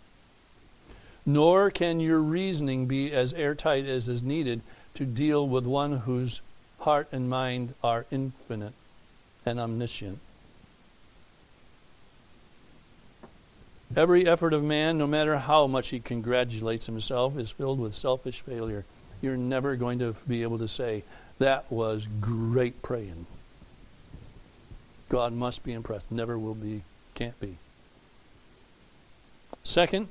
[1.26, 4.60] nor can your reasoning be as airtight as is needed
[4.94, 6.40] to deal with one whose
[6.80, 8.74] heart and mind are infinite
[9.46, 10.18] and omniscient.
[13.96, 18.40] Every effort of man, no matter how much he congratulates himself, is filled with selfish
[18.40, 18.84] failure.
[19.20, 21.04] You're never going to be able to say,
[21.38, 23.26] That was great praying.
[25.08, 26.10] God must be impressed.
[26.10, 26.82] Never will be,
[27.14, 27.54] can't be.
[29.62, 30.08] Second,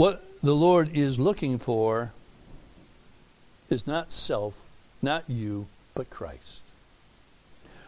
[0.00, 2.12] What the Lord is looking for
[3.68, 4.54] is not self,
[5.02, 6.62] not you, but Christ.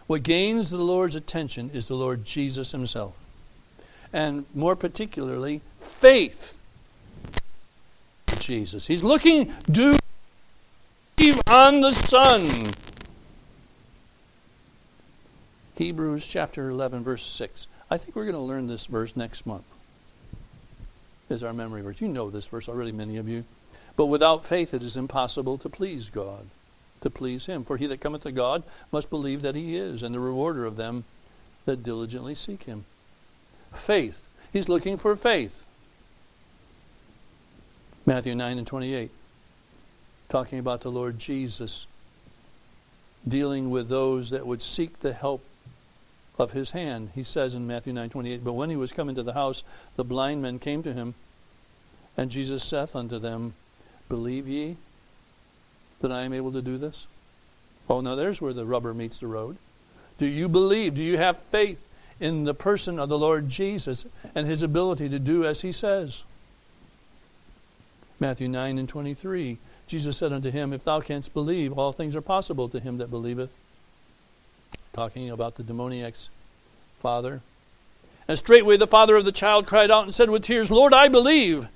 [0.08, 3.14] What gains the Lord's attention is the Lord Jesus himself,
[4.12, 6.60] and more particularly, faith
[8.40, 8.86] Jesus.
[8.88, 9.96] He's looking, do
[11.16, 12.72] believe on the Son.
[15.76, 17.66] Hebrews chapter 11, verse 6.
[17.90, 19.64] I think we're going to learn this verse next month
[21.32, 22.00] is our memory verse.
[22.00, 23.44] You know this verse already, many of you.
[23.96, 26.46] But without faith it is impossible to please God,
[27.00, 27.64] to please Him.
[27.64, 28.62] For he that cometh to God
[28.92, 31.04] must believe that He is, and the rewarder of them
[31.64, 32.84] that diligently seek Him.
[33.74, 34.22] Faith.
[34.52, 35.66] He's looking for faith.
[38.04, 39.10] Matthew 9 and 28,
[40.28, 41.86] talking about the Lord Jesus
[43.26, 45.42] dealing with those that would seek the help
[46.38, 47.10] of his hand.
[47.14, 49.62] He says in Matthew 9:28, "But when he was come into the house,
[49.96, 51.14] the blind men came to him,
[52.16, 53.54] and Jesus saith unto them,
[54.08, 54.76] Believe ye
[56.00, 57.06] that I am able to do this?"
[57.88, 59.56] Oh, now there's where the rubber meets the road.
[60.18, 60.94] Do you believe?
[60.94, 61.84] Do you have faith
[62.20, 66.22] in the person of the Lord Jesus and his ability to do as he says?
[68.20, 69.58] Matthew 9 and 23.
[69.88, 73.10] Jesus said unto him, If thou canst believe, all things are possible to him that
[73.10, 73.50] believeth
[74.92, 76.28] talking about the demoniac's
[77.00, 77.40] father.
[78.28, 81.08] And straightway the father of the child cried out and said with tears, Lord, I
[81.08, 81.66] believe.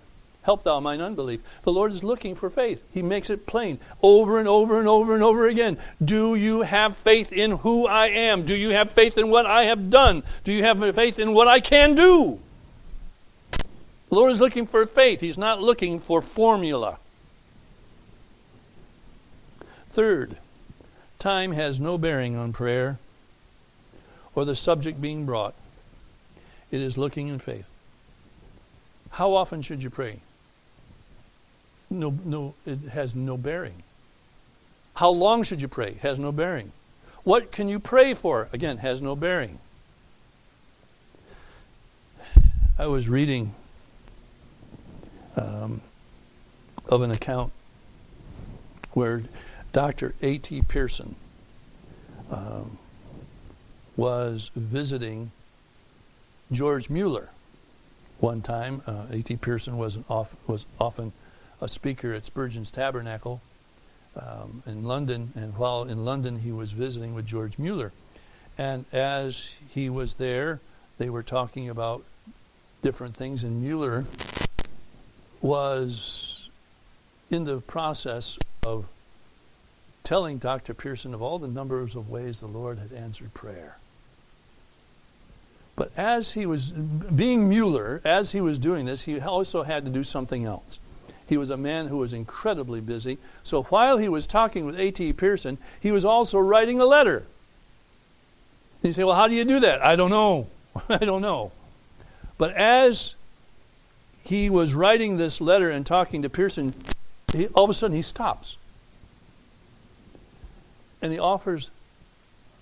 [0.42, 1.40] Help thou mine unbelief.
[1.64, 2.80] The Lord is looking for faith.
[2.92, 5.76] He makes it plain over and over and over and over again.
[6.04, 8.44] Do you have faith in who I am?
[8.44, 10.22] Do you have faith in what I have done?
[10.44, 12.38] Do you have faith in what I can do?
[13.50, 13.58] The
[14.14, 15.20] Lord is looking for faith.
[15.20, 16.98] He's not looking for formula.
[19.90, 20.36] Third,
[21.18, 22.98] time has no bearing on prayer
[24.36, 25.54] or the subject being brought.
[26.70, 27.68] It is looking in faith.
[29.12, 30.20] How often should you pray?
[31.88, 33.82] No, no, it has no bearing.
[34.96, 35.94] How long should you pray?
[36.02, 36.72] Has no bearing.
[37.24, 38.48] What can you pray for?
[38.52, 39.58] Again, has no bearing.
[42.78, 43.54] I was reading
[45.34, 45.80] um,
[46.88, 47.52] of an account
[48.92, 49.22] where
[49.72, 50.14] Dr.
[50.20, 50.62] A.T.
[50.62, 51.14] Pierson
[52.30, 52.78] um,
[53.96, 55.30] was visiting
[56.52, 57.28] George Mueller
[58.20, 58.82] one time.
[58.86, 59.36] Uh, A.T.
[59.36, 61.12] Pierson was, off, was often
[61.62, 63.40] a speaker at Spurgeon's Tabernacle
[64.16, 67.92] um, in London, and while in London, he was visiting with George Mueller.
[68.58, 70.60] And as he was there,
[70.98, 72.02] they were talking about
[72.82, 74.04] different things, and Mueller
[75.40, 76.48] was
[77.30, 78.86] in the process of
[80.04, 80.72] telling Dr.
[80.74, 83.76] Pierson of all the numbers of ways the Lord had answered prayer.
[85.76, 89.90] But as he was being Mueller, as he was doing this, he also had to
[89.90, 90.78] do something else.
[91.28, 93.18] He was a man who was incredibly busy.
[93.42, 95.12] So while he was talking with A.T.
[95.14, 97.18] Pierson, he was also writing a letter.
[97.18, 99.84] And you say, well, how do you do that?
[99.84, 100.46] I don't know.
[100.88, 101.52] I don't know.
[102.38, 103.14] But as
[104.24, 106.74] he was writing this letter and talking to Pierson,
[107.34, 108.56] he, all of a sudden he stops.
[111.02, 111.70] And he offers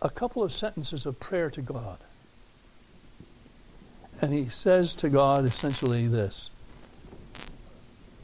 [0.03, 1.99] a couple of sentences of prayer to God.
[4.21, 6.51] And he says to God essentially this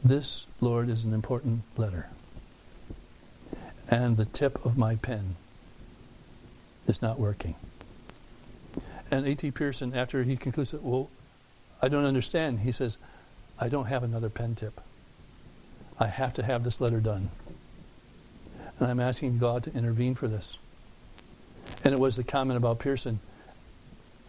[0.03, 2.07] This, Lord, is an important letter.
[3.89, 5.35] And the tip of my pen
[6.87, 7.55] is not working.
[9.09, 9.51] And A.T.
[9.51, 11.09] Pierson, after he concludes it, well,
[11.81, 12.59] I don't understand.
[12.59, 12.95] He says,
[13.59, 14.79] I don't have another pen tip.
[15.99, 17.29] I have to have this letter done.
[18.79, 20.57] And I'm asking God to intervene for this.
[21.83, 23.19] And it was the comment about Pierson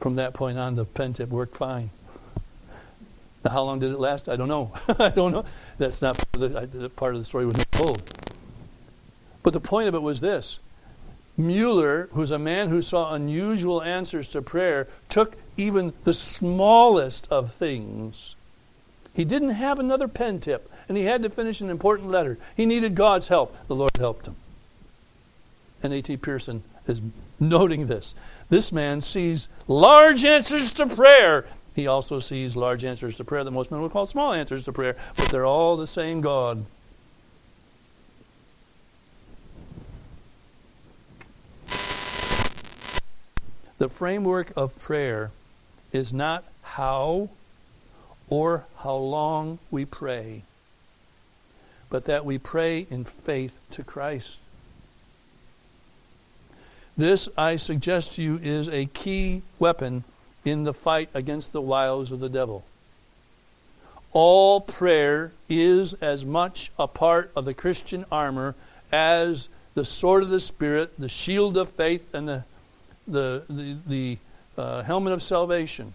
[0.02, 1.90] from that point on, the pen tip worked fine.
[3.44, 4.28] Now, how long did it last?
[4.28, 4.72] I don't know.
[4.98, 5.44] I don't know.
[5.78, 8.02] That's not part of, the, part of the story was not told.
[9.44, 10.58] But the point of it was this:
[11.36, 17.52] Mueller, who's a man who saw unusual answers to prayer, took even the smallest of
[17.54, 18.34] things.
[19.14, 22.38] He didn't have another pen tip, and he had to finish an important letter.
[22.56, 23.56] He needed God's help.
[23.68, 24.36] The Lord helped him.
[25.82, 26.16] And A.T.
[26.18, 27.00] Pierson is
[27.40, 28.14] noting this.
[28.52, 31.46] This man sees large answers to prayer.
[31.74, 34.72] He also sees large answers to prayer that most men would call small answers to
[34.74, 36.66] prayer, but they're all the same God.
[43.78, 45.30] The framework of prayer
[45.90, 47.30] is not how
[48.28, 50.42] or how long we pray,
[51.88, 54.40] but that we pray in faith to Christ.
[56.96, 60.04] This, I suggest to you, is a key weapon
[60.44, 62.64] in the fight against the wiles of the devil.
[64.12, 68.54] All prayer is as much a part of the Christian armor
[68.90, 72.44] as the sword of the Spirit, the shield of faith, and the,
[73.08, 74.18] the, the, the
[74.62, 75.94] uh, helmet of salvation.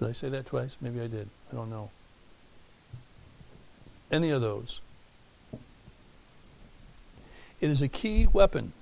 [0.00, 0.74] Did I say that twice?
[0.80, 1.28] Maybe I did.
[1.52, 1.90] I don't know.
[4.10, 4.80] Any of those.
[7.60, 8.72] It is a key weapon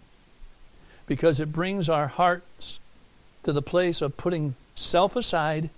[1.06, 2.78] because it brings our hearts
[3.44, 5.70] to the place of putting self aside,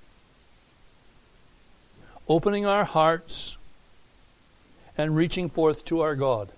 [2.29, 3.57] opening our hearts,
[4.97, 6.49] and reaching forth to our God.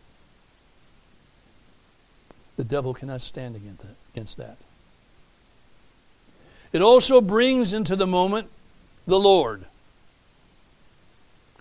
[2.56, 3.56] The devil cannot stand
[4.14, 4.56] against that.
[6.72, 8.48] It also brings into the moment
[9.06, 9.64] the Lord,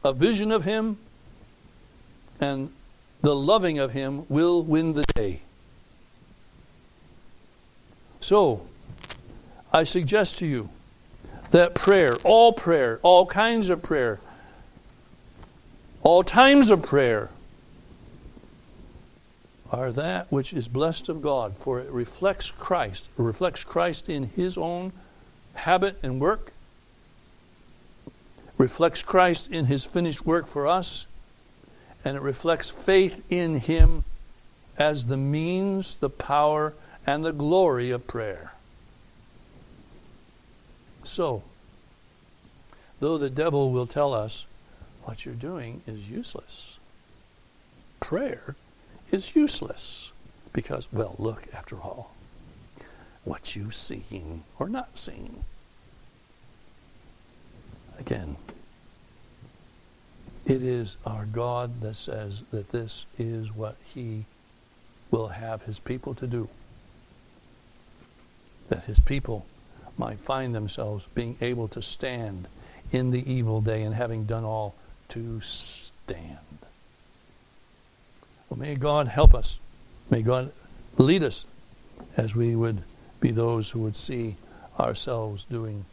[0.04, 0.98] a vision of Him,
[2.40, 2.72] and
[3.22, 5.40] the loving of Him will win the day.
[8.28, 8.60] So,
[9.72, 10.68] I suggest to you
[11.52, 14.20] that prayer, all prayer, all kinds of prayer,
[16.04, 17.30] all times of prayer,
[19.72, 24.24] are that which is blessed of God, for it reflects Christ, it reflects Christ in
[24.36, 24.92] his own
[25.54, 26.52] habit and work,
[28.58, 31.08] reflects Christ in his finished work for us,
[32.04, 34.04] and it reflects faith in him
[34.78, 36.74] as the means, the power,
[37.08, 38.52] and the glory of prayer.
[41.06, 41.42] So,
[43.00, 44.46] though the devil will tell us
[45.06, 46.78] what you're doing is useless,
[48.02, 48.56] prayer
[49.10, 50.12] is useless
[50.52, 52.12] because, well, look, after all,
[53.24, 55.46] what you seeing or not seeing.
[57.98, 58.36] Again,
[60.46, 64.26] it is our God that says that this is what He
[65.10, 66.50] will have His people to do
[68.70, 69.46] that his people
[69.98, 72.48] might find themselves being able to stand
[72.92, 74.76] in the evil day and having done all
[75.10, 76.38] to stand.
[78.50, 79.60] Well, may God help us.
[80.10, 80.52] May God
[80.98, 81.46] lead us
[82.16, 82.82] as we would
[83.20, 84.36] be those who would see
[84.80, 85.86] ourselves doing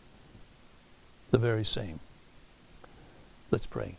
[1.31, 1.99] the very same.
[3.51, 3.97] Let's pray.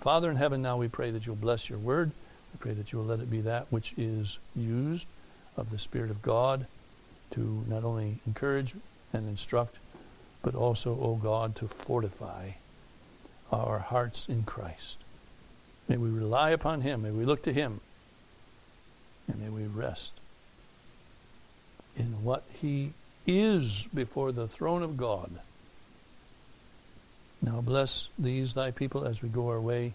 [0.00, 2.10] Father in heaven, now we pray that you'll bless your word.
[2.52, 5.06] We pray that you'll let it be that which is used
[5.56, 6.66] of the Spirit of God
[7.34, 8.74] to not only encourage
[9.12, 9.76] and instruct,
[10.42, 12.50] but also, O oh God, to fortify
[13.50, 14.98] our hearts in Christ.
[15.88, 17.02] May we rely upon Him.
[17.02, 17.80] May we look to Him.
[19.28, 20.12] And may we rest
[21.96, 22.92] in what He
[23.26, 25.30] is before the throne of God.
[27.42, 29.92] Now bless these thy people as we go our way.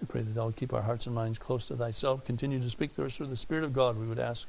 [0.00, 2.24] We pray that thou would keep our hearts and minds close to thyself.
[2.24, 4.48] Continue to speak to us through the Spirit of God, we would ask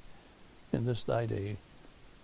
[0.74, 1.58] in this thy day.